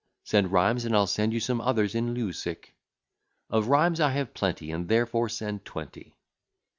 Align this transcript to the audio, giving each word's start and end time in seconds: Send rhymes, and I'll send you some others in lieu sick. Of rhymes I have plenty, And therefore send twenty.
Send 0.23 0.51
rhymes, 0.51 0.83
and 0.83 0.95
I'll 0.95 1.05
send 1.05 1.31
you 1.31 1.39
some 1.39 1.61
others 1.61 1.93
in 1.93 2.15
lieu 2.15 2.33
sick. 2.33 2.73
Of 3.51 3.67
rhymes 3.67 3.99
I 3.99 4.09
have 4.13 4.33
plenty, 4.33 4.71
And 4.71 4.87
therefore 4.87 5.29
send 5.29 5.63
twenty. 5.63 6.15